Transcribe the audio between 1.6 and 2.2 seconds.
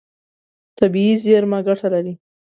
ګټه لري.